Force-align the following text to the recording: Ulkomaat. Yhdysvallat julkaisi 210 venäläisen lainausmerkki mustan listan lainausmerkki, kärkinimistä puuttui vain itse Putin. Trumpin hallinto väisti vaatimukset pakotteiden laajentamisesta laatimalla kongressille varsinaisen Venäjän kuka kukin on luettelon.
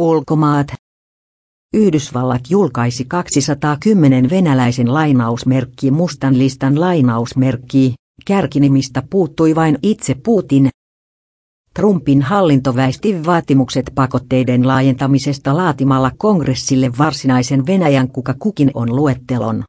Ulkomaat. 0.00 0.66
Yhdysvallat 1.74 2.40
julkaisi 2.50 3.04
210 3.04 4.30
venäläisen 4.30 4.94
lainausmerkki 4.94 5.90
mustan 5.90 6.38
listan 6.38 6.80
lainausmerkki, 6.80 7.94
kärkinimistä 8.26 9.02
puuttui 9.10 9.54
vain 9.54 9.78
itse 9.82 10.14
Putin. 10.14 10.70
Trumpin 11.74 12.22
hallinto 12.22 12.76
väisti 12.76 13.26
vaatimukset 13.26 13.92
pakotteiden 13.94 14.68
laajentamisesta 14.68 15.56
laatimalla 15.56 16.10
kongressille 16.16 16.90
varsinaisen 16.98 17.66
Venäjän 17.66 18.08
kuka 18.08 18.34
kukin 18.38 18.70
on 18.74 18.96
luettelon. 18.96 19.64